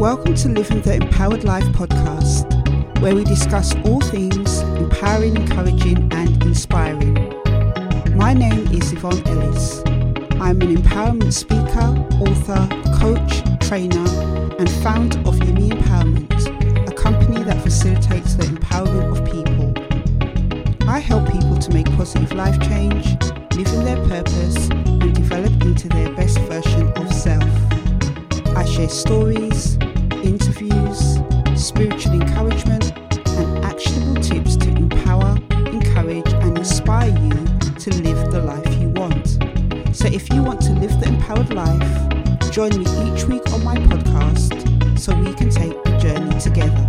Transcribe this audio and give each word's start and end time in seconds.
Welcome 0.00 0.34
to 0.36 0.48
Living 0.48 0.80
the 0.80 0.94
Empowered 0.94 1.44
Life 1.44 1.66
podcast, 1.74 2.48
where 3.02 3.14
we 3.14 3.22
discuss 3.22 3.76
all 3.84 4.00
things 4.00 4.60
empowering, 4.60 5.36
encouraging, 5.36 6.10
and 6.14 6.42
inspiring. 6.42 7.16
My 8.16 8.32
name 8.32 8.66
is 8.68 8.94
Yvonne 8.94 9.22
Ellis. 9.28 9.80
I'm 10.40 10.62
an 10.62 10.74
empowerment 10.74 11.34
speaker, 11.34 11.92
author, 12.18 12.66
coach, 12.98 13.42
trainer, 13.68 14.08
and 14.58 14.70
founder 14.82 15.18
of 15.28 15.34
Yeme 15.34 15.68
Empowerment, 15.68 16.88
a 16.88 16.94
company 16.94 17.42
that 17.42 17.60
facilitates 17.62 18.36
the 18.36 18.44
empowerment 18.44 19.18
of 19.18 19.22
people. 19.26 20.88
I 20.88 20.98
help 20.98 21.30
people 21.30 21.58
to 21.58 21.74
make 21.74 21.92
positive 21.92 22.32
life 22.32 22.58
change, 22.62 23.04
live 23.54 23.68
in 23.74 23.84
their 23.84 24.02
purpose, 24.08 24.70
and 24.70 25.14
develop 25.14 25.52
into 25.60 25.90
their 25.90 26.08
best 26.14 26.38
version 26.38 26.90
of 26.94 27.12
self. 27.12 27.44
I 28.56 28.64
share 28.64 28.88
stories, 28.88 29.76
interviews, 30.30 31.18
spiritual 31.56 32.12
encouragement, 32.12 32.96
and 33.30 33.64
actionable 33.64 34.22
tips 34.22 34.54
to 34.56 34.68
empower, 34.68 35.36
encourage, 35.72 36.32
and 36.44 36.56
inspire 36.56 37.08
you 37.08 37.32
to 37.80 37.90
live 38.04 38.30
the 38.30 38.40
life 38.40 38.80
you 38.80 38.90
want. 38.90 39.26
So 39.92 40.06
if 40.06 40.32
you 40.32 40.40
want 40.44 40.60
to 40.62 40.72
live 40.74 41.00
the 41.00 41.08
empowered 41.08 41.52
life, 41.52 42.52
join 42.52 42.70
me 42.78 42.86
each 43.10 43.24
week 43.24 43.44
on 43.52 43.64
my 43.64 43.74
podcast 43.74 44.50
so 45.00 45.12
we 45.16 45.34
can 45.34 45.50
take 45.50 45.82
the 45.82 45.98
journey 45.98 46.38
together. 46.38 46.86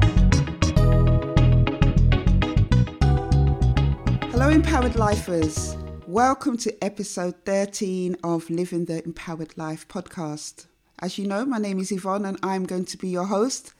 Hello, 4.30 4.49
empowered 4.49 4.95
lifers. 4.95 5.75
Welcome 6.05 6.58
to 6.58 6.83
episode 6.83 7.33
13 7.45 8.17
of 8.23 8.52
Living 8.52 8.85
the 8.85 9.03
Empowered 9.03 9.58
Life 9.58 9.88
podcast. 9.88 10.67
As 11.03 11.17
you 11.17 11.27
know, 11.27 11.45
my 11.45 11.57
name 11.57 11.79
is 11.79 11.91
Yvonne 11.91 12.25
and 12.25 12.37
I'm 12.43 12.63
going 12.63 12.85
to 12.85 12.97
be 12.97 13.09
your 13.09 13.25
host. 13.25 13.73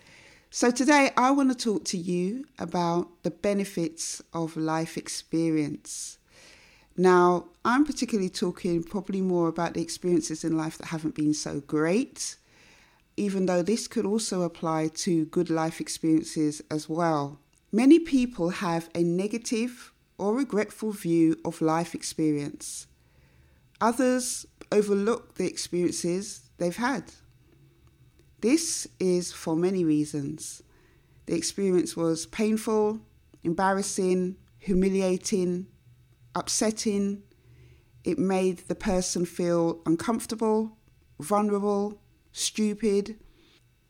So 0.50 0.72
today 0.72 1.12
I 1.16 1.30
want 1.30 1.52
to 1.52 1.56
talk 1.56 1.86
to 1.86 1.98
you 1.98 2.46
about 2.58 3.10
the 3.22 3.30
benefits 3.30 4.24
of 4.34 4.58
life 4.58 4.98
experience. 4.98 6.18
Now, 6.98 7.46
I'm 7.64 7.86
particularly 7.86 8.32
talking 8.32 8.82
probably 8.82 9.22
more 9.22 9.50
about 9.50 9.76
the 9.76 9.84
experiences 9.84 10.44
in 10.44 10.58
life 10.58 10.80
that 10.80 10.88
haven't 10.88 11.14
been 11.14 11.36
so 11.36 11.60
great, 11.60 12.38
even 13.18 13.46
though 13.46 13.62
this 13.62 13.88
could 13.88 14.08
also 14.08 14.42
apply 14.42 14.88
to 14.96 15.26
good 15.26 15.52
life 15.52 15.80
experiences 15.80 16.64
as 16.72 16.90
well. 16.90 17.38
Many 17.72 18.00
people 18.00 18.50
have 18.50 18.90
a 18.96 19.04
negative 19.04 19.94
or 20.18 20.36
regretful 20.36 20.92
view 20.92 21.40
of 21.46 21.62
life 21.62 21.94
experience. 21.94 22.88
Others 23.80 24.48
overlook 24.72 25.36
the 25.36 25.48
experiences 25.48 26.50
they've 26.62 26.76
had. 26.76 27.04
This 28.42 28.88
is 29.00 29.32
for 29.32 29.56
many 29.56 29.84
reasons. 29.84 30.64
The 31.26 31.36
experience 31.36 31.96
was 31.98 32.26
painful, 32.26 33.00
embarrassing, 33.44 34.38
humiliating, 34.60 35.68
upsetting. 36.36 37.24
It 38.04 38.18
made 38.18 38.60
the 38.68 38.76
person 38.76 39.26
feel 39.26 39.82
uncomfortable, 39.86 40.78
vulnerable, 41.20 42.00
stupid. 42.32 43.18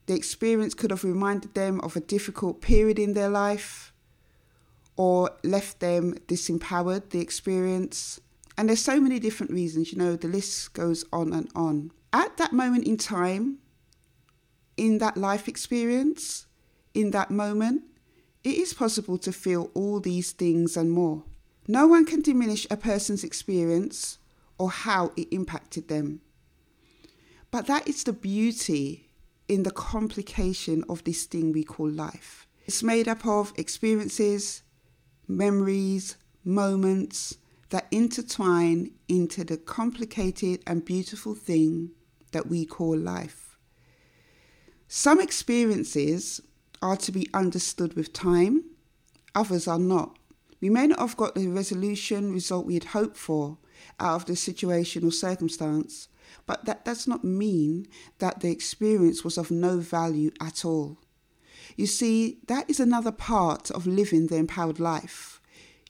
The 0.06 0.16
experience 0.16 0.74
could 0.74 0.92
have 0.92 1.04
reminded 1.04 1.54
them 1.54 1.80
of 1.82 1.96
a 1.96 2.02
difficult 2.02 2.62
period 2.62 3.00
in 3.00 3.14
their 3.14 3.30
life 3.30 3.94
or 4.96 5.32
left 5.44 5.80
them 5.80 6.16
disempowered, 6.28 7.10
the 7.10 7.20
experience. 7.20 8.20
And 8.58 8.68
there's 8.68 8.82
so 8.82 9.00
many 9.00 9.20
different 9.20 9.52
reasons, 9.52 9.92
you 9.92 9.98
know, 9.98 10.16
the 10.16 10.28
list 10.28 10.74
goes 10.74 11.06
on 11.12 11.34
and 11.34 11.50
on. 11.56 11.92
At 12.14 12.38
that 12.38 12.54
moment 12.54 12.86
in 12.86 12.98
time, 12.98 13.60
in 14.78 14.98
that 14.98 15.18
life 15.18 15.48
experience, 15.48 16.48
in 16.94 17.12
that 17.12 17.32
moment, 17.32 17.84
it 18.44 18.56
is 18.56 18.74
possible 18.74 19.18
to 19.20 19.32
feel 19.32 19.72
all 19.74 20.00
these 20.00 20.32
things 20.32 20.76
and 20.76 20.92
more. 20.92 21.24
No 21.68 21.88
one 21.88 22.06
can 22.06 22.22
diminish 22.22 22.68
a 22.70 22.78
person's 22.78 23.24
experience 23.24 24.18
or 24.58 24.70
how 24.70 25.12
it 25.16 25.28
impacted 25.32 25.88
them. 25.88 26.22
But 27.52 27.68
that 27.68 27.88
is 27.88 28.04
the 28.04 28.14
beauty 28.14 29.10
in 29.48 29.64
the 29.64 29.72
complication 29.72 30.84
of 30.90 31.04
this 31.04 31.26
thing 31.26 31.52
we 31.52 31.64
call 31.64 31.90
life. 31.90 32.48
It's 32.66 32.84
made 32.84 33.08
up 33.08 33.26
of 33.26 33.54
experiences, 33.58 34.64
memories, 35.28 36.16
moments 36.44 37.38
that 37.72 37.88
intertwine 37.90 38.92
into 39.08 39.44
the 39.44 39.58
complicated 39.58 40.62
and 40.68 40.86
beautiful 40.86 41.34
thing 41.34 41.92
that 42.32 42.48
we 42.48 42.66
call 42.66 42.98
life. 42.98 43.58
Some 44.88 45.22
experiences 45.22 46.42
are 46.82 46.98
to 46.98 47.12
be 47.12 47.28
understood 47.34 47.96
with 47.96 48.14
time, 48.14 48.66
others 49.34 49.68
are 49.68 49.80
not. 49.80 50.18
We 50.60 50.70
may 50.70 50.88
not 50.88 51.00
have 51.00 51.18
got 51.18 51.34
the 51.34 51.48
resolution 51.48 52.34
result 52.34 52.66
we 52.66 52.74
had 52.74 52.86
hoped 52.86 53.18
for 53.18 53.58
out 54.00 54.16
of 54.16 54.26
the 54.26 54.36
situation 54.36 55.06
or 55.06 55.12
circumstance, 55.12 56.10
but 56.46 56.66
that 56.66 56.84
does 56.84 57.08
not 57.08 57.24
mean 57.24 57.88
that 58.20 58.42
the 58.42 58.52
experience 58.52 59.24
was 59.24 59.38
of 59.38 59.50
no 59.50 59.78
value 59.78 60.32
at 60.42 60.66
all. 60.66 61.00
You 61.78 61.88
see, 61.88 62.40
that 62.48 62.70
is 62.70 62.82
another 62.82 63.14
part 63.14 63.72
of 63.72 63.88
living 63.88 64.28
the 64.28 64.36
empowered 64.36 64.80
life. 64.80 65.41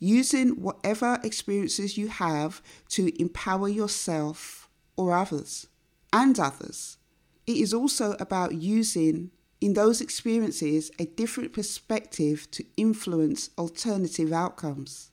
Using 0.03 0.61
whatever 0.61 1.19
experiences 1.23 1.95
you 1.95 2.07
have 2.07 2.61
to 2.89 3.21
empower 3.21 3.69
yourself 3.69 4.67
or 4.95 5.13
others 5.15 5.67
and 6.11 6.39
others. 6.39 6.97
It 7.45 7.57
is 7.57 7.71
also 7.71 8.15
about 8.19 8.55
using 8.55 9.29
in 9.61 9.73
those 9.73 10.01
experiences 10.01 10.89
a 10.97 11.05
different 11.05 11.53
perspective 11.53 12.49
to 12.49 12.65
influence 12.77 13.51
alternative 13.59 14.33
outcomes. 14.33 15.11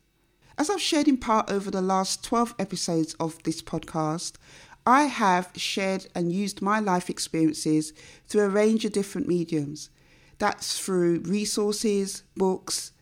As 0.56 0.71
I've 0.71 0.81
shared 0.81 1.06
in 1.06 1.19
part 1.19 1.50
over 1.50 1.71
the 1.71 1.82
last 1.82 2.25
12 2.25 2.54
episodes 2.59 3.15
of 3.21 3.43
this 3.43 3.60
podcast, 3.60 4.37
I 4.87 5.03
have 5.03 5.50
shared 5.54 6.06
and 6.15 6.32
used 6.32 6.62
my 6.62 6.81
life 6.81 7.10
experiences 7.10 7.93
through 8.27 8.44
a 8.44 8.48
range 8.48 8.87
of 8.87 8.93
different 8.93 9.28
mediums. 9.28 9.91
That's 10.38 10.81
through 10.81 11.21
resources, 11.27 12.22
books, 12.34 12.93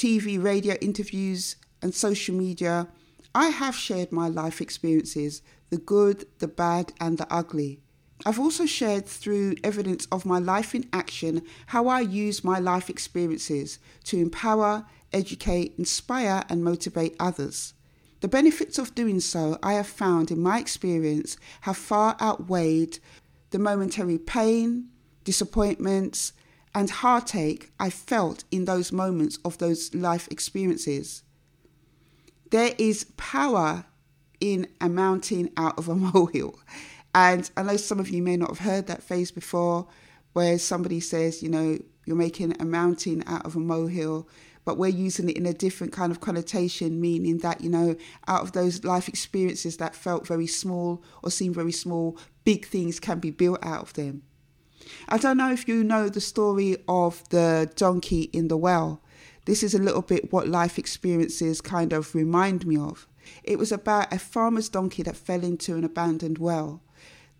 TV, 0.00 0.42
radio 0.42 0.76
interviews, 0.80 1.56
and 1.82 1.94
social 1.94 2.34
media. 2.34 2.88
I 3.34 3.48
have 3.48 3.74
shared 3.74 4.10
my 4.10 4.28
life 4.28 4.62
experiences 4.62 5.42
the 5.68 5.76
good, 5.76 6.24
the 6.38 6.48
bad, 6.48 6.94
and 6.98 7.18
the 7.18 7.30
ugly. 7.30 7.82
I've 8.24 8.40
also 8.40 8.64
shared 8.64 9.04
through 9.04 9.56
evidence 9.62 10.06
of 10.10 10.24
my 10.24 10.38
life 10.38 10.74
in 10.74 10.88
action 10.90 11.42
how 11.66 11.88
I 11.88 12.00
use 12.00 12.42
my 12.42 12.58
life 12.58 12.88
experiences 12.88 13.78
to 14.04 14.16
empower, 14.16 14.86
educate, 15.12 15.74
inspire, 15.76 16.44
and 16.48 16.64
motivate 16.64 17.14
others. 17.20 17.74
The 18.22 18.28
benefits 18.28 18.78
of 18.78 18.94
doing 18.94 19.20
so, 19.20 19.58
I 19.62 19.74
have 19.74 19.86
found 19.86 20.30
in 20.30 20.40
my 20.40 20.60
experience, 20.60 21.36
have 21.60 21.76
far 21.76 22.16
outweighed 22.22 23.00
the 23.50 23.58
momentary 23.58 24.16
pain, 24.16 24.88
disappointments, 25.24 26.32
and 26.74 26.90
heartache 26.90 27.70
I 27.78 27.90
felt 27.90 28.44
in 28.50 28.64
those 28.64 28.92
moments 28.92 29.38
of 29.44 29.58
those 29.58 29.94
life 29.94 30.28
experiences. 30.30 31.22
There 32.50 32.74
is 32.78 33.04
power 33.16 33.84
in 34.40 34.66
a 34.80 34.88
mountain 34.88 35.50
out 35.56 35.78
of 35.78 35.88
a 35.88 35.94
molehill. 35.96 36.58
And 37.14 37.50
I 37.56 37.62
know 37.62 37.76
some 37.76 37.98
of 37.98 38.08
you 38.08 38.22
may 38.22 38.36
not 38.36 38.50
have 38.50 38.60
heard 38.60 38.86
that 38.86 39.02
phrase 39.02 39.30
before, 39.30 39.88
where 40.32 40.58
somebody 40.58 41.00
says, 41.00 41.42
you 41.42 41.48
know, 41.48 41.78
you're 42.06 42.16
making 42.16 42.60
a 42.60 42.64
mountain 42.64 43.24
out 43.26 43.44
of 43.44 43.56
a 43.56 43.60
molehill, 43.60 44.28
but 44.64 44.78
we're 44.78 44.88
using 44.88 45.28
it 45.28 45.36
in 45.36 45.46
a 45.46 45.52
different 45.52 45.92
kind 45.92 46.12
of 46.12 46.20
connotation, 46.20 47.00
meaning 47.00 47.38
that, 47.38 47.60
you 47.60 47.70
know, 47.70 47.96
out 48.28 48.42
of 48.42 48.52
those 48.52 48.84
life 48.84 49.08
experiences 49.08 49.78
that 49.78 49.94
felt 49.94 50.26
very 50.26 50.46
small 50.46 51.02
or 51.22 51.30
seemed 51.30 51.54
very 51.54 51.72
small, 51.72 52.16
big 52.44 52.66
things 52.66 53.00
can 53.00 53.18
be 53.18 53.30
built 53.30 53.58
out 53.64 53.82
of 53.82 53.92
them. 53.94 54.22
I 55.08 55.18
don't 55.18 55.36
know 55.36 55.52
if 55.52 55.68
you 55.68 55.84
know 55.84 56.08
the 56.08 56.20
story 56.20 56.76
of 56.88 57.28
the 57.30 57.70
donkey 57.76 58.30
in 58.32 58.48
the 58.48 58.56
well. 58.56 59.02
This 59.44 59.62
is 59.62 59.74
a 59.74 59.82
little 59.82 60.02
bit 60.02 60.32
what 60.32 60.48
life 60.48 60.78
experiences 60.78 61.60
kind 61.60 61.92
of 61.92 62.14
remind 62.14 62.66
me 62.66 62.76
of. 62.76 63.06
It 63.42 63.58
was 63.58 63.72
about 63.72 64.12
a 64.12 64.18
farmer's 64.18 64.68
donkey 64.68 65.02
that 65.02 65.16
fell 65.16 65.42
into 65.42 65.76
an 65.76 65.84
abandoned 65.84 66.38
well. 66.38 66.82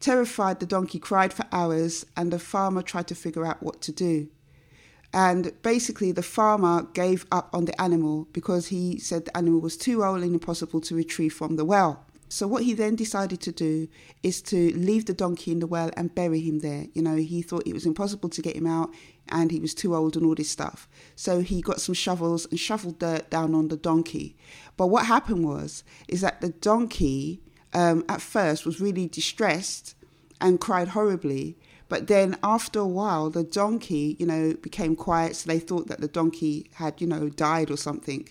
Terrified, 0.01 0.61
the 0.61 0.67
donkey 0.67 0.99
cried 0.99 1.33
for 1.33 1.45
hours, 1.53 2.07
and 2.17 2.33
the 2.33 2.39
farmer 2.39 2.83
tried 2.83 3.07
to 3.09 3.15
figure 3.15 3.45
out 3.45 3.63
what 3.63 3.83
to 3.83 3.93
do. 3.93 4.29
And 5.13 5.53
basically, 5.63 6.13
the 6.13 6.23
farmer 6.23 6.83
gave 6.95 7.27
up 7.33 7.51
on 7.53 7.65
the 7.65 7.79
animal 7.81 8.29
because 8.33 8.69
he 8.69 8.99
said 8.99 9.25
the 9.25 9.37
animal 9.37 9.61
was 9.61 9.77
too 9.77 10.05
old 10.05 10.23
and 10.23 10.33
impossible 10.33 10.81
to 10.83 10.95
retrieve 10.95 11.35
from 11.35 11.57
the 11.57 11.65
well. 11.65 12.07
So, 12.33 12.47
what 12.47 12.63
he 12.63 12.75
then 12.75 12.95
decided 12.95 13.41
to 13.41 13.51
do 13.51 13.89
is 14.23 14.41
to 14.43 14.71
leave 14.77 15.07
the 15.07 15.13
donkey 15.13 15.51
in 15.51 15.59
the 15.59 15.67
well 15.67 15.91
and 15.97 16.15
bury 16.15 16.41
him 16.41 16.61
there. 16.61 16.87
You 16.95 17.03
know, 17.03 17.17
he 17.17 17.43
thought 17.43 17.67
it 17.67 17.75
was 17.75 17.87
impossible 17.87 18.29
to 18.29 18.41
get 18.41 18.55
him 18.55 18.69
out 18.69 18.95
and 19.29 19.51
he 19.51 19.59
was 19.59 19.75
too 19.75 19.97
old 19.97 20.17
and 20.17 20.25
all 20.25 20.37
this 20.37 20.49
stuff. 20.49 20.89
So, 21.17 21.41
he 21.41 21.61
got 21.61 21.81
some 21.81 21.95
shovels 21.95 22.47
and 22.47 22.59
shoveled 22.59 23.01
dirt 23.01 23.31
down 23.31 23.53
on 23.53 23.67
the 23.67 23.77
donkey. 23.77 24.37
But 24.77 24.87
what 24.87 25.07
happened 25.07 25.45
was, 25.45 25.83
is 26.07 26.21
that 26.21 26.41
the 26.41 26.51
donkey 26.51 27.43
um, 27.75 28.05
at 28.09 28.23
first 28.23 28.65
was 28.65 28.81
really 28.81 29.09
distressed 29.09 29.97
and 30.41 30.61
cried 30.61 30.89
horribly. 30.89 31.59
But 31.89 32.07
then 32.07 32.37
after 32.45 32.79
a 32.79 32.87
while, 32.87 33.31
the 33.31 33.43
donkey, 33.43 34.17
you 34.21 34.27
know, 34.27 34.55
became 34.55 34.95
quiet. 34.95 35.35
So 35.35 35.49
they 35.49 35.59
thought 35.59 35.89
that 35.89 36.01
the 36.01 36.07
donkey 36.07 36.71
had, 36.75 37.01
you 37.01 37.09
know, 37.09 37.29
died 37.29 37.73
or 37.73 37.77
something. 37.77 38.29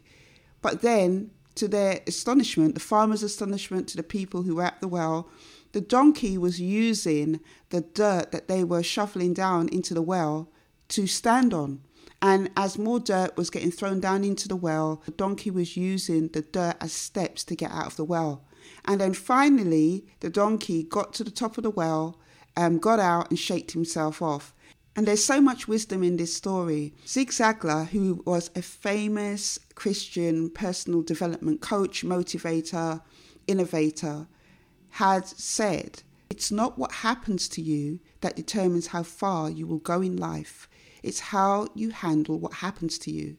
But 0.61 0.81
then, 0.81 1.31
to 1.59 1.67
their 1.67 2.01
astonishment, 2.07 2.73
the 2.73 2.79
farmer's 2.79 3.23
astonishment, 3.23 3.87
to 3.89 3.97
the 3.97 4.03
people 4.03 4.43
who 4.43 4.55
were 4.55 4.63
at 4.63 4.81
the 4.81 4.87
well, 4.87 5.29
the 5.71 5.81
donkey 5.81 6.37
was 6.37 6.59
using 6.59 7.39
the 7.69 7.81
dirt 7.81 8.31
that 8.31 8.47
they 8.47 8.63
were 8.63 8.81
shoveling 8.81 9.33
down 9.33 9.69
into 9.69 9.93
the 9.93 10.01
well 10.01 10.49
to 10.89 11.05
stand 11.05 11.53
on. 11.53 11.81
And 12.21 12.49
as 12.57 12.77
more 12.77 12.99
dirt 12.99 13.37
was 13.37 13.49
getting 13.49 13.71
thrown 13.71 13.99
down 13.99 14.23
into 14.23 14.47
the 14.47 14.55
well, 14.55 15.01
the 15.05 15.11
donkey 15.11 15.51
was 15.51 15.77
using 15.77 16.29
the 16.29 16.41
dirt 16.41 16.75
as 16.81 16.91
steps 16.91 17.43
to 17.45 17.55
get 17.55 17.71
out 17.71 17.87
of 17.87 17.95
the 17.95 18.03
well. 18.03 18.45
And 18.85 18.99
then 18.99 19.13
finally, 19.13 20.05
the 20.19 20.29
donkey 20.29 20.83
got 20.83 21.13
to 21.13 21.23
the 21.23 21.31
top 21.31 21.57
of 21.57 21.63
the 21.63 21.69
well 21.69 22.19
um, 22.57 22.77
got 22.77 22.99
out 22.99 23.29
and 23.29 23.39
shaked 23.39 23.71
himself 23.71 24.21
off. 24.21 24.53
And 24.95 25.07
there's 25.07 25.23
so 25.23 25.39
much 25.39 25.67
wisdom 25.67 26.03
in 26.03 26.17
this 26.17 26.35
story. 26.35 26.93
Zig 27.07 27.29
Ziglar, 27.29 27.87
who 27.87 28.21
was 28.25 28.49
a 28.55 28.61
famous 28.61 29.59
Christian 29.75 30.49
personal 30.49 31.01
development 31.01 31.61
coach, 31.61 32.03
motivator, 32.03 33.01
innovator, 33.47 34.27
had 34.89 35.27
said, 35.27 36.03
It's 36.29 36.51
not 36.51 36.77
what 36.77 36.91
happens 36.91 37.47
to 37.49 37.61
you 37.61 37.99
that 38.21 38.35
determines 38.35 38.87
how 38.87 39.03
far 39.03 39.49
you 39.49 39.67
will 39.67 39.79
go 39.79 40.01
in 40.01 40.17
life, 40.17 40.67
it's 41.03 41.19
how 41.19 41.67
you 41.75 41.91
handle 41.91 42.37
what 42.39 42.55
happens 42.55 42.97
to 42.99 43.11
you. 43.11 43.37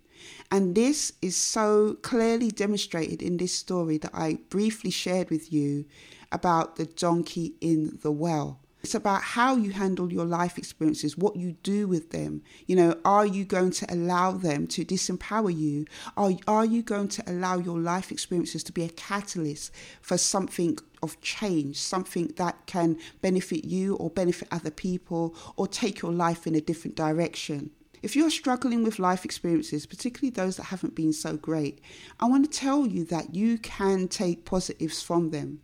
And 0.51 0.75
this 0.75 1.13
is 1.23 1.37
so 1.37 1.97
clearly 2.03 2.51
demonstrated 2.51 3.23
in 3.23 3.37
this 3.37 3.55
story 3.55 3.99
that 3.99 4.15
I 4.15 4.39
briefly 4.51 4.91
shared 4.91 5.31
with 5.31 5.53
you 5.53 5.87
about 6.33 6.77
the 6.77 6.87
donkey 6.87 7.55
in 7.61 7.99
the 8.03 8.13
well. 8.13 8.60
It's 8.83 8.95
about 8.95 9.23
how 9.23 9.57
you 9.57 9.73
handle 9.73 10.11
your 10.11 10.25
life 10.25 10.57
experiences, 10.57 11.17
what 11.17 11.37
you 11.37 11.53
do 11.63 11.87
with 11.87 12.11
them. 12.11 12.43
You 12.67 12.77
know, 12.77 12.99
are 13.05 13.27
you 13.27 13.45
going 13.45 13.73
to 13.73 13.93
allow 13.93 14.33
them 14.33 14.67
to 14.69 14.85
disempower 14.85 15.55
you? 15.55 15.85
Are, 16.17 16.33
are 16.49 16.65
you 16.65 16.83
going 16.83 17.09
to 17.09 17.23
allow 17.31 17.59
your 17.59 17.79
life 17.79 18.11
experiences 18.11 18.63
to 18.65 18.73
be 18.73 18.85
a 18.85 18.89
catalyst 18.89 19.73
for 20.01 20.17
something 20.17 20.79
of 21.03 21.21
change, 21.21 21.77
something 21.77 22.33
that 22.37 22.67
can 22.67 22.99
benefit 23.21 23.65
you 23.65 23.97
or 23.97 24.09
benefit 24.09 24.49
other 24.51 24.71
people 24.71 25.35
or 25.57 25.67
take 25.67 26.01
your 26.01 26.13
life 26.13 26.47
in 26.47 26.55
a 26.55 26.61
different 26.61 26.97
direction? 26.97 27.71
If 28.03 28.17
you're 28.17 28.31
struggling 28.31 28.83
with 28.83 28.99
life 28.99 29.27
experiences, 29.27 29.85
particularly 29.85 30.31
those 30.31 30.57
that 30.57 30.65
haven't 30.65 30.95
been 30.95 31.13
so 31.13 31.37
great, 31.37 31.83
I 32.19 32.27
want 32.27 32.51
to 32.51 32.59
tell 32.59 32.87
you 32.87 33.05
that 33.05 33.35
you 33.35 33.59
can 33.59 34.09
take 34.09 34.47
positives 34.47 35.03
from 35.03 35.31
them. 35.31 35.61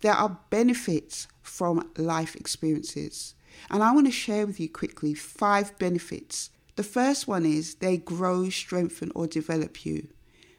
There 0.00 0.12
are 0.12 0.38
benefits 0.50 1.28
from 1.42 1.90
life 1.96 2.34
experiences. 2.36 3.34
And 3.70 3.82
I 3.82 3.92
want 3.92 4.06
to 4.06 4.12
share 4.12 4.46
with 4.46 4.58
you 4.58 4.68
quickly 4.68 5.14
five 5.14 5.78
benefits. 5.78 6.50
The 6.76 6.82
first 6.82 7.28
one 7.28 7.44
is 7.44 7.74
they 7.74 7.98
grow, 7.98 8.48
strengthen, 8.48 9.12
or 9.14 9.26
develop 9.26 9.84
you. 9.84 10.08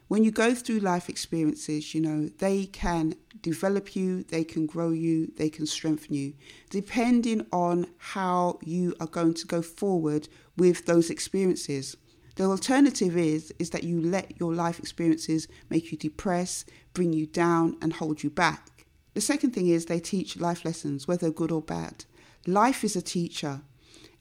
When 0.06 0.24
you 0.24 0.30
go 0.30 0.54
through 0.54 0.80
life 0.80 1.08
experiences, 1.08 1.94
you 1.94 2.00
know, 2.02 2.28
they 2.38 2.66
can 2.66 3.14
develop 3.40 3.96
you, 3.96 4.24
they 4.24 4.44
can 4.44 4.66
grow 4.66 4.90
you, 4.90 5.32
they 5.36 5.48
can 5.48 5.64
strengthen 5.66 6.14
you, 6.14 6.34
depending 6.68 7.46
on 7.50 7.86
how 7.96 8.58
you 8.62 8.94
are 9.00 9.06
going 9.06 9.34
to 9.34 9.46
go 9.46 9.62
forward 9.62 10.28
with 10.56 10.84
those 10.84 11.08
experiences. 11.08 11.96
The 12.36 12.44
alternative 12.44 13.16
is 13.16 13.52
is 13.58 13.70
that 13.70 13.84
you 13.84 14.00
let 14.00 14.38
your 14.38 14.54
life 14.54 14.78
experiences 14.78 15.48
make 15.70 15.90
you 15.90 15.98
depressed, 15.98 16.70
bring 16.92 17.12
you 17.12 17.26
down 17.26 17.76
and 17.80 17.94
hold 17.94 18.22
you 18.22 18.30
back. 18.30 18.68
The 19.14 19.20
second 19.20 19.50
thing 19.50 19.68
is 19.68 19.86
they 19.86 20.00
teach 20.00 20.38
life 20.38 20.64
lessons, 20.64 21.06
whether 21.06 21.30
good 21.30 21.52
or 21.52 21.60
bad. 21.60 22.04
Life 22.46 22.82
is 22.82 22.96
a 22.96 23.02
teacher. 23.02 23.62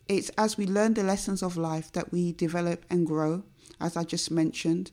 It's 0.07 0.29
as 0.37 0.57
we 0.57 0.65
learn 0.65 0.93
the 0.93 1.03
lessons 1.03 1.41
of 1.41 1.55
life 1.55 1.91
that 1.93 2.11
we 2.11 2.33
develop 2.33 2.85
and 2.89 3.07
grow, 3.07 3.43
as 3.79 3.95
I 3.95 4.03
just 4.03 4.29
mentioned. 4.31 4.91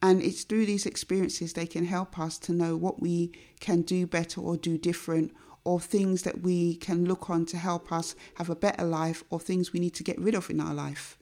And 0.00 0.22
it's 0.22 0.44
through 0.44 0.66
these 0.66 0.86
experiences 0.86 1.52
they 1.52 1.66
can 1.66 1.84
help 1.84 2.18
us 2.18 2.38
to 2.38 2.52
know 2.52 2.76
what 2.76 3.02
we 3.02 3.32
can 3.58 3.82
do 3.82 4.06
better 4.06 4.40
or 4.40 4.56
do 4.56 4.78
different, 4.78 5.32
or 5.64 5.78
things 5.78 6.22
that 6.22 6.40
we 6.40 6.76
can 6.76 7.04
look 7.04 7.28
on 7.28 7.44
to 7.46 7.58
help 7.58 7.92
us 7.92 8.14
have 8.36 8.48
a 8.48 8.56
better 8.56 8.84
life, 8.84 9.24
or 9.30 9.40
things 9.40 9.72
we 9.72 9.80
need 9.80 9.94
to 9.94 10.04
get 10.04 10.18
rid 10.18 10.34
of 10.34 10.48
in 10.48 10.60
our 10.60 10.72
life. 10.72 11.18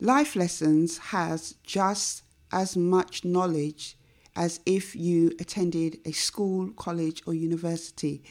Life 0.00 0.36
lessons 0.36 0.98
has 0.98 1.54
just 1.64 2.22
as 2.52 2.76
much 2.76 3.24
knowledge 3.24 3.96
as 4.36 4.60
if 4.66 4.96
you 4.96 5.32
attended 5.38 5.98
a 6.04 6.12
school, 6.12 6.70
college, 6.72 7.22
or 7.26 7.34
university. 7.34 8.22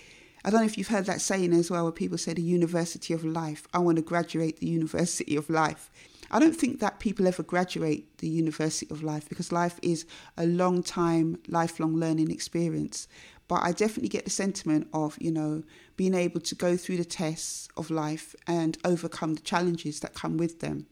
I 0.45 0.49
don't 0.49 0.59
know 0.59 0.65
if 0.65 0.77
you've 0.77 0.89
heard 0.89 1.05
that 1.05 1.21
saying 1.21 1.53
as 1.53 1.71
well, 1.71 1.83
where 1.83 1.91
people 1.91 2.17
say 2.17 2.33
the 2.33 2.41
university 2.41 3.13
of 3.13 3.23
life. 3.23 3.65
I 3.73 3.79
want 3.79 3.95
to 3.95 4.01
graduate 4.01 4.59
the 4.59 4.67
university 4.67 5.37
of 5.37 5.49
life. 5.49 5.89
I 6.31 6.39
don't 6.39 6.55
think 6.55 6.79
that 6.79 6.99
people 6.99 7.27
ever 7.27 7.43
graduate 7.43 8.17
the 8.17 8.27
university 8.27 8.87
of 8.91 9.03
life 9.03 9.29
because 9.29 9.51
life 9.51 9.79
is 9.81 10.05
a 10.37 10.45
long 10.45 10.83
time, 10.83 11.37
lifelong 11.47 11.95
learning 11.95 12.31
experience. 12.31 13.07
But 13.47 13.61
I 13.63 13.71
definitely 13.71 14.09
get 14.09 14.25
the 14.25 14.31
sentiment 14.31 14.87
of, 14.93 15.17
you 15.21 15.31
know, 15.31 15.63
being 15.95 16.13
able 16.15 16.41
to 16.41 16.55
go 16.55 16.75
through 16.75 16.97
the 16.97 17.05
tests 17.05 17.67
of 17.77 17.91
life 17.91 18.35
and 18.47 18.77
overcome 18.83 19.35
the 19.35 19.41
challenges 19.41 19.99
that 19.99 20.13
come 20.13 20.37
with 20.37 20.59
them. 20.59 20.87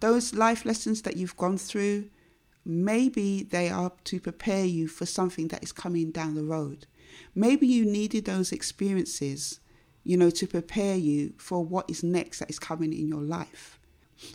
Those 0.00 0.34
life 0.34 0.64
lessons 0.64 1.02
that 1.02 1.16
you've 1.16 1.36
gone 1.36 1.58
through, 1.58 2.10
Maybe 2.64 3.42
they 3.42 3.68
are 3.68 3.92
to 4.04 4.20
prepare 4.20 4.64
you 4.64 4.88
for 4.88 5.06
something 5.06 5.48
that 5.48 5.62
is 5.62 5.72
coming 5.72 6.10
down 6.10 6.34
the 6.34 6.44
road. 6.44 6.86
Maybe 7.34 7.66
you 7.66 7.84
needed 7.84 8.24
those 8.24 8.52
experiences, 8.52 9.60
you 10.04 10.16
know, 10.16 10.30
to 10.30 10.46
prepare 10.46 10.96
you 10.96 11.34
for 11.38 11.64
what 11.64 11.90
is 11.90 12.02
next 12.02 12.38
that 12.38 12.50
is 12.50 12.58
coming 12.58 12.92
in 12.92 13.08
your 13.08 13.22
life. 13.22 13.78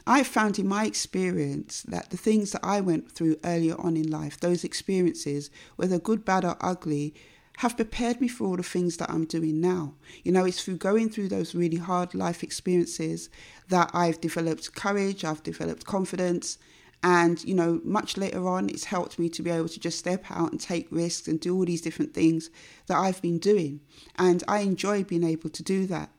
I 0.06 0.24
found 0.24 0.60
in 0.60 0.68
my 0.68 0.86
experience 0.86 1.84
that 1.84 2.10
the 2.10 2.18
things 2.18 2.52
that 2.52 2.64
I 2.64 2.82
went 2.82 3.12
through 3.12 3.38
earlier 3.46 3.80
on 3.80 3.96
in 3.96 4.10
life, 4.10 4.40
those 4.40 4.66
experiences, 4.66 5.50
whether 5.78 5.98
good, 5.98 6.26
bad, 6.26 6.44
or 6.44 6.58
ugly, 6.60 7.14
have 7.58 7.76
prepared 7.76 8.22
me 8.22 8.28
for 8.28 8.46
all 8.46 8.58
the 8.58 8.64
things 8.64 8.98
that 8.98 9.10
I'm 9.10 9.26
doing 9.26 9.60
now. 9.60 9.96
You 10.24 10.32
know, 10.32 10.46
it's 10.46 10.62
through 10.62 10.78
going 10.78 11.10
through 11.10 11.30
those 11.30 11.56
really 11.56 11.78
hard 11.78 12.14
life 12.14 12.44
experiences 12.44 13.30
that 13.70 13.90
I've 13.94 14.22
developed 14.22 14.76
courage, 14.76 15.24
I've 15.24 15.42
developed 15.42 15.86
confidence, 15.86 16.58
and, 17.04 17.44
you 17.44 17.54
know, 17.54 17.80
much 17.84 18.18
later 18.18 18.48
on, 18.48 18.70
it's 18.70 18.86
helped 18.86 19.20
me 19.20 19.30
to 19.30 19.44
be 19.44 19.52
able 19.52 19.70
to 19.70 19.80
just 19.80 20.00
step 20.00 20.26
out 20.32 20.52
and 20.52 20.60
take 20.60 20.88
risks 20.92 21.28
and 21.28 21.40
do 21.40 21.56
all 21.56 21.66
these 21.66 21.82
different 21.82 22.14
things 22.14 22.50
that 22.88 22.98
I've 22.98 23.22
been 23.22 23.38
doing. 23.38 23.82
And 24.18 24.44
I 24.48 24.60
enjoy 24.60 25.04
being 25.04 25.24
able 25.24 25.50
to 25.52 25.64
do 25.64 25.86
that. 25.88 26.10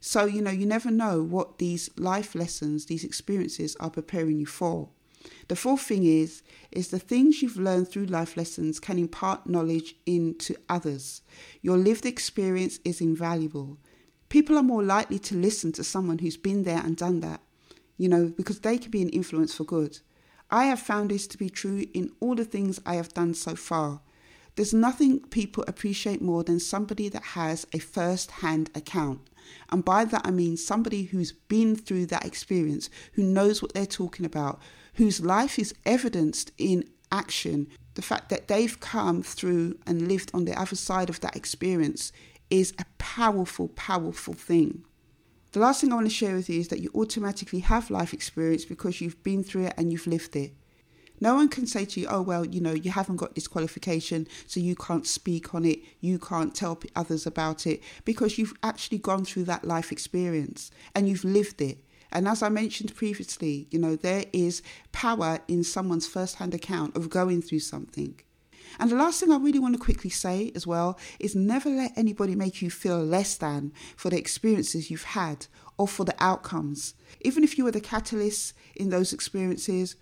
So, 0.00 0.26
you 0.26 0.42
know, 0.42 0.50
you 0.50 0.66
never 0.66 0.90
know 0.90 1.22
what 1.22 1.58
these 1.58 1.90
life 1.96 2.34
lessons, 2.34 2.86
these 2.86 3.04
experiences 3.04 3.76
are 3.80 3.90
preparing 3.90 4.38
you 4.38 4.46
for. 4.46 4.90
The 5.48 5.56
fourth 5.56 5.82
thing 5.82 6.04
is, 6.04 6.42
is 6.70 6.88
the 6.88 6.98
things 6.98 7.42
you've 7.42 7.56
learned 7.56 7.88
through 7.88 8.06
life 8.06 8.36
lessons 8.36 8.78
can 8.78 8.98
impart 8.98 9.48
knowledge 9.48 9.96
into 10.06 10.54
others. 10.68 11.22
Your 11.62 11.76
lived 11.76 12.06
experience 12.06 12.78
is 12.84 13.00
invaluable. 13.00 13.78
People 14.28 14.56
are 14.56 14.62
more 14.62 14.82
likely 14.82 15.18
to 15.20 15.36
listen 15.36 15.72
to 15.72 15.84
someone 15.84 16.18
who's 16.18 16.36
been 16.36 16.64
there 16.64 16.82
and 16.84 16.96
done 16.96 17.20
that, 17.20 17.40
you 17.96 18.08
know, 18.08 18.32
because 18.36 18.60
they 18.60 18.78
can 18.78 18.90
be 18.90 19.02
an 19.02 19.08
influence 19.08 19.54
for 19.54 19.64
good. 19.64 19.98
I 20.50 20.64
have 20.64 20.80
found 20.80 21.10
this 21.10 21.26
to 21.28 21.38
be 21.38 21.50
true 21.50 21.84
in 21.92 22.10
all 22.20 22.34
the 22.34 22.44
things 22.44 22.80
I 22.86 22.94
have 22.94 23.12
done 23.12 23.34
so 23.34 23.54
far. 23.54 24.00
There's 24.56 24.74
nothing 24.74 25.20
people 25.20 25.64
appreciate 25.68 26.22
more 26.22 26.42
than 26.42 26.58
somebody 26.58 27.08
that 27.10 27.22
has 27.22 27.66
a 27.72 27.78
first 27.78 28.30
hand 28.30 28.70
account. 28.74 29.20
And 29.70 29.84
by 29.84 30.04
that 30.06 30.22
I 30.24 30.30
mean 30.30 30.56
somebody 30.56 31.04
who's 31.04 31.32
been 31.32 31.76
through 31.76 32.06
that 32.06 32.24
experience, 32.24 32.90
who 33.12 33.22
knows 33.22 33.62
what 33.62 33.74
they're 33.74 33.86
talking 33.86 34.26
about, 34.26 34.58
whose 34.94 35.20
life 35.20 35.58
is 35.58 35.74
evidenced 35.86 36.50
in 36.58 36.88
action. 37.12 37.68
The 37.94 38.02
fact 38.02 38.30
that 38.30 38.48
they've 38.48 38.80
come 38.80 39.22
through 39.22 39.78
and 39.86 40.08
lived 40.08 40.30
on 40.34 40.44
the 40.44 40.58
other 40.58 40.76
side 40.76 41.08
of 41.10 41.20
that 41.20 41.36
experience 41.36 42.10
is 42.50 42.72
a 42.78 42.84
powerful, 42.96 43.68
powerful 43.68 44.34
thing. 44.34 44.84
The 45.52 45.60
last 45.60 45.80
thing 45.80 45.92
I 45.92 45.94
want 45.94 46.06
to 46.06 46.14
share 46.14 46.34
with 46.34 46.50
you 46.50 46.60
is 46.60 46.68
that 46.68 46.80
you 46.80 46.90
automatically 46.94 47.60
have 47.60 47.90
life 47.90 48.12
experience 48.12 48.66
because 48.66 49.00
you've 49.00 49.22
been 49.22 49.42
through 49.42 49.66
it 49.66 49.74
and 49.78 49.90
you've 49.90 50.06
lived 50.06 50.36
it. 50.36 50.52
No 51.20 51.34
one 51.34 51.48
can 51.48 51.66
say 51.66 51.86
to 51.86 52.00
you, 52.00 52.06
oh, 52.08 52.20
well, 52.20 52.44
you 52.44 52.60
know, 52.60 52.74
you 52.74 52.90
haven't 52.90 53.16
got 53.16 53.34
this 53.34 53.48
qualification, 53.48 54.28
so 54.46 54.60
you 54.60 54.76
can't 54.76 55.06
speak 55.06 55.54
on 55.54 55.64
it, 55.64 55.80
you 56.00 56.18
can't 56.18 56.54
tell 56.54 56.78
others 56.94 57.26
about 57.26 57.66
it, 57.66 57.82
because 58.04 58.38
you've 58.38 58.54
actually 58.62 58.98
gone 58.98 59.24
through 59.24 59.44
that 59.44 59.64
life 59.64 59.90
experience 59.90 60.70
and 60.94 61.08
you've 61.08 61.24
lived 61.24 61.60
it. 61.62 61.78
And 62.12 62.28
as 62.28 62.42
I 62.42 62.50
mentioned 62.50 62.94
previously, 62.94 63.68
you 63.70 63.78
know, 63.78 63.96
there 63.96 64.26
is 64.32 64.62
power 64.92 65.40
in 65.48 65.64
someone's 65.64 66.06
first 66.06 66.36
hand 66.36 66.54
account 66.54 66.94
of 66.94 67.10
going 67.10 67.42
through 67.42 67.60
something. 67.60 68.20
And 68.78 68.90
the 68.90 68.96
last 68.96 69.20
thing 69.20 69.32
I 69.32 69.38
really 69.38 69.58
want 69.58 69.74
to 69.74 69.80
quickly 69.80 70.10
say 70.10 70.52
as 70.54 70.66
well 70.66 70.98
is 71.18 71.34
never 71.34 71.68
let 71.68 71.92
anybody 71.96 72.34
make 72.34 72.62
you 72.62 72.70
feel 72.70 72.98
less 72.98 73.36
than 73.36 73.72
for 73.96 74.10
the 74.10 74.18
experiences 74.18 74.90
you've 74.90 75.04
had 75.04 75.46
or 75.76 75.88
for 75.88 76.04
the 76.04 76.14
outcomes. 76.18 76.94
Even 77.20 77.44
if 77.44 77.56
you 77.56 77.64
were 77.64 77.70
the 77.70 77.80
catalyst 77.80 78.54
in 78.76 78.90
those 78.90 79.12
experiences 79.12 79.96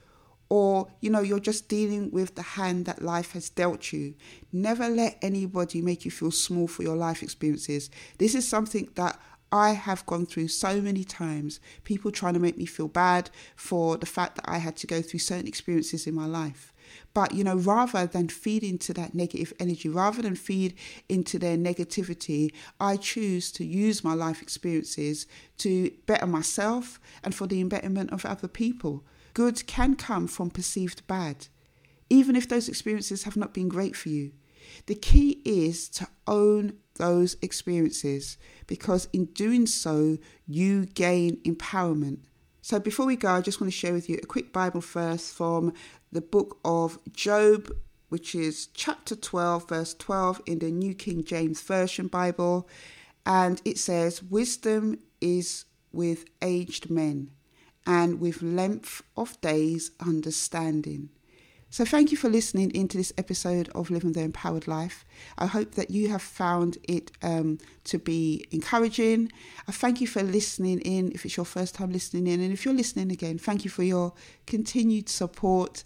or 0.49 0.89
you 1.01 1.11
know 1.11 1.21
you're 1.21 1.41
just 1.41 1.69
dealing 1.69 2.11
with 2.13 2.35
the 2.37 2.43
hand 2.43 2.87
that 2.87 3.03
life 3.03 3.33
has 3.33 3.51
dealt 3.51 3.93
you 3.93 4.15
never 4.53 4.89
let 4.89 5.19
anybody 5.21 5.83
make 5.83 6.05
you 6.05 6.11
feel 6.11 6.31
small 6.31 6.69
for 6.69 6.85
your 6.85 6.95
life 6.97 7.21
experiences 7.21 7.91
this 8.19 8.33
is 8.33 8.47
something 8.47 8.89
that 8.95 9.19
I 9.53 9.71
have 9.73 10.05
gone 10.07 10.27
through 10.27 10.49
so 10.49 10.81
many 10.81 11.05
times 11.05 11.61
people 11.85 12.11
trying 12.11 12.35
to 12.35 12.41
make 12.41 12.59
me 12.59 12.67
feel 12.67 12.89
bad 12.89 13.31
for 13.55 13.97
the 13.97 14.07
fact 14.07 14.37
that 14.37 14.49
I 14.49 14.59
had 14.59 14.77
to 14.79 14.87
go 14.87 15.01
through 15.03 15.21
certain 15.21 15.47
experiences 15.47 16.07
in 16.07 16.15
my 16.15 16.27
life. 16.27 16.73
But, 17.15 17.35
you 17.35 17.45
know, 17.45 17.57
rather 17.57 18.07
than 18.07 18.29
feed 18.29 18.63
into 18.63 18.93
that 18.95 19.15
negative 19.15 19.53
energy, 19.59 19.89
rather 19.89 20.23
than 20.23 20.37
feed 20.37 20.75
into 21.09 21.39
their 21.39 21.57
negativity, 21.57 22.53
I 22.79 22.97
choose 22.97 23.51
to 23.53 23.65
use 23.65 24.05
my 24.05 24.15
life 24.15 24.43
experiences 24.43 25.27
to 25.59 25.91
better 26.07 26.27
myself 26.27 27.01
and 27.25 27.35
for 27.35 27.47
the 27.47 27.63
betterment 27.65 28.13
of 28.13 28.25
other 28.25 28.49
people. 28.49 29.05
Good 29.35 29.67
can 29.67 29.97
come 29.97 30.27
from 30.27 30.51
perceived 30.51 31.07
bad, 31.07 31.49
even 32.09 32.37
if 32.37 32.49
those 32.49 32.69
experiences 32.69 33.25
have 33.25 33.37
not 33.37 33.53
been 33.53 33.69
great 33.69 33.97
for 33.97 34.09
you. 34.09 34.33
The 34.87 34.95
key 34.95 35.43
is 35.45 35.89
to 35.91 36.09
own 36.27 36.75
those 36.97 37.37
experiences 37.43 38.39
because 38.67 39.09
in 39.13 39.27
doing 39.27 39.67
so, 39.67 40.19
you 40.47 40.87
gain 40.87 41.37
empowerment. 41.45 42.21
So, 42.63 42.81
before 42.81 43.07
we 43.07 43.15
go, 43.15 43.29
I 43.29 43.43
just 43.43 43.61
want 43.61 43.73
to 43.73 43.79
share 43.79 43.93
with 43.93 44.09
you 44.09 44.19
a 44.21 44.27
quick 44.27 44.53
Bible 44.53 44.81
verse 44.81 45.31
from 45.31 45.73
the 46.17 46.23
book 46.23 46.59
of 46.65 46.99
Job, 47.13 47.71
which 48.09 48.35
is 48.35 48.69
chapter 48.69 49.15
12, 49.15 49.69
verse 49.69 49.93
12 49.93 50.41
in 50.47 50.61
the 50.61 50.71
New 50.71 50.95
King 50.95 51.23
James 51.23 51.61
Version 51.61 52.07
Bible. 52.07 52.67
And 53.27 53.61
it 53.67 53.77
says, 53.77 54.23
Wisdom 54.23 54.99
is 55.21 55.67
with 55.93 56.25
aged 56.41 56.89
men, 56.89 57.33
and 57.87 58.19
with 58.19 58.41
length 58.41 59.03
of 59.15 59.39
days, 59.43 59.91
understanding. 60.01 61.11
So, 61.69 61.85
thank 61.85 62.13
you 62.13 62.17
for 62.17 62.29
listening 62.29 62.71
into 62.75 62.97
this 62.97 63.13
episode 63.19 63.69
of 63.75 63.91
Living 63.91 64.13
the 64.13 64.21
Empowered 64.21 64.69
Life. 64.69 65.05
I 65.37 65.47
hope 65.47 65.73
that 65.73 65.91
you 65.91 66.09
have 66.09 66.23
found 66.23 66.79
it 66.85 67.11
um, 67.23 67.59
to 67.85 67.99
be 67.99 68.47
encouraging. 68.53 69.33
I 69.67 69.73
thank 69.73 70.01
you 70.01 70.07
for 70.07 70.23
listening 70.23 70.79
in 70.81 71.11
if 71.13 71.25
it's 71.25 71.37
your 71.37 71.45
first 71.45 71.75
time 71.75 71.91
listening 71.91 72.29
in. 72.29 72.41
And 72.41 72.53
if 72.53 72.65
you're 72.65 72.73
listening 72.73 73.11
again, 73.11 73.37
thank 73.37 73.65
you 73.65 73.71
for 73.71 73.83
your 73.83 74.13
continued 74.47 75.09
support. 75.09 75.83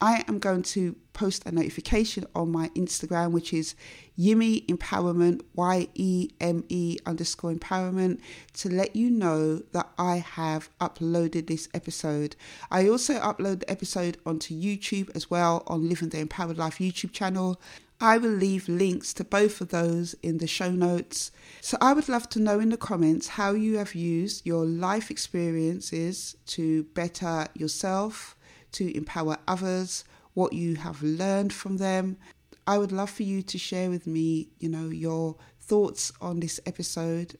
I 0.00 0.24
am 0.28 0.38
going 0.38 0.62
to 0.62 0.94
post 1.14 1.46
a 1.46 1.52
notification 1.52 2.26
on 2.34 2.52
my 2.52 2.68
Instagram, 2.70 3.30
which 3.30 3.54
is 3.54 3.74
Yeme 4.18 4.66
Empowerment, 4.66 5.40
Y 5.54 5.88
E 5.94 6.28
M 6.38 6.64
E 6.68 6.98
underscore 7.06 7.54
empowerment, 7.54 8.20
to 8.54 8.68
let 8.68 8.94
you 8.94 9.10
know 9.10 9.62
that 9.72 9.88
I 9.98 10.16
have 10.16 10.68
uploaded 10.80 11.46
this 11.46 11.68
episode. 11.72 12.36
I 12.70 12.88
also 12.88 13.14
upload 13.14 13.60
the 13.60 13.70
episode 13.70 14.18
onto 14.26 14.54
YouTube 14.54 15.10
as 15.14 15.30
well 15.30 15.62
on 15.66 15.88
Living 15.88 16.10
the 16.10 16.18
Empowered 16.18 16.58
Life 16.58 16.78
YouTube 16.78 17.12
channel. 17.12 17.58
I 17.98 18.18
will 18.18 18.28
leave 18.28 18.68
links 18.68 19.14
to 19.14 19.24
both 19.24 19.62
of 19.62 19.70
those 19.70 20.14
in 20.22 20.36
the 20.36 20.46
show 20.46 20.70
notes. 20.70 21.32
So 21.62 21.78
I 21.80 21.94
would 21.94 22.10
love 22.10 22.28
to 22.30 22.40
know 22.40 22.60
in 22.60 22.68
the 22.68 22.76
comments 22.76 23.28
how 23.28 23.52
you 23.52 23.78
have 23.78 23.94
used 23.94 24.44
your 24.44 24.66
life 24.66 25.10
experiences 25.10 26.36
to 26.48 26.82
better 26.84 27.46
yourself 27.54 28.35
to 28.76 28.96
empower 28.96 29.38
others, 29.48 30.04
what 30.34 30.52
you 30.52 30.76
have 30.76 31.02
learned 31.02 31.52
from 31.52 31.78
them. 31.78 32.18
I 32.66 32.78
would 32.78 32.92
love 32.92 33.10
for 33.10 33.22
you 33.22 33.42
to 33.42 33.58
share 33.58 33.88
with 33.88 34.06
me, 34.06 34.48
you 34.58 34.68
know, 34.68 34.88
your 34.88 35.36
thoughts 35.60 36.12
on 36.20 36.40
this 36.40 36.60
episode 36.66 37.38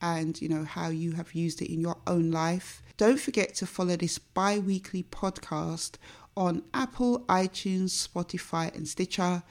and, 0.00 0.40
you 0.40 0.48
know, 0.48 0.64
how 0.64 0.88
you 0.88 1.12
have 1.12 1.34
used 1.34 1.60
it 1.60 1.72
in 1.72 1.80
your 1.80 1.96
own 2.06 2.30
life. 2.30 2.82
Don't 2.96 3.18
forget 3.18 3.54
to 3.56 3.66
follow 3.66 3.96
this 3.96 4.18
bi 4.18 4.58
weekly 4.58 5.02
podcast 5.02 5.96
on 6.36 6.62
Apple, 6.72 7.20
iTunes, 7.28 8.06
Spotify, 8.06 8.74
and 8.74 8.86
Stitcher. 8.86 9.42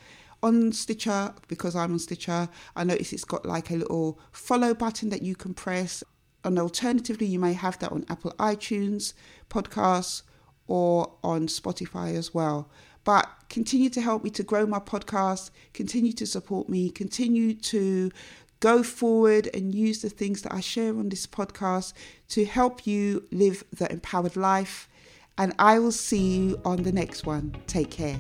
On 0.41 0.71
Stitcher, 0.71 1.33
because 1.47 1.75
I'm 1.75 1.93
on 1.93 1.99
Stitcher, 1.99 2.47
I 2.75 2.83
notice 2.83 3.11
it's 3.11 3.25
got 3.25 3.45
like 3.45 3.71
a 3.71 3.77
little 3.77 4.19
follow 4.31 4.73
button 4.73 5.09
that 5.09 5.23
you 5.23 5.35
can 5.35 5.53
press. 5.53 6.03
And 6.43 6.59
alternatively, 6.59 7.25
you 7.25 7.39
may 7.39 7.53
have 7.53 7.79
that 7.79 7.91
on 7.91 8.05
Apple 8.07 8.33
iTunes 8.37 9.13
podcasts 9.49 10.21
or 10.67 11.11
on 11.23 11.47
Spotify 11.47 12.15
as 12.15 12.33
well. 12.33 12.69
But 13.03 13.29
continue 13.49 13.89
to 13.91 14.01
help 14.01 14.23
me 14.23 14.29
to 14.31 14.43
grow 14.43 14.65
my 14.65 14.79
podcast, 14.79 15.51
continue 15.73 16.11
to 16.13 16.25
support 16.25 16.69
me, 16.69 16.89
continue 16.89 17.53
to 17.53 18.11
go 18.59 18.81
forward 18.81 19.47
and 19.53 19.75
use 19.75 20.01
the 20.01 20.09
things 20.09 20.41
that 20.41 20.53
I 20.53 20.59
share 20.59 20.97
on 20.97 21.09
this 21.09 21.27
podcast 21.27 21.93
to 22.29 22.45
help 22.45 22.87
you 22.87 23.27
live 23.31 23.63
the 23.71 23.91
empowered 23.91 24.35
life. 24.35 24.89
And 25.37 25.53
I 25.59 25.79
will 25.79 25.91
see 25.91 26.37
you 26.37 26.61
on 26.65 26.83
the 26.83 26.91
next 26.91 27.25
one. 27.25 27.55
Take 27.67 27.91
care. 27.91 28.17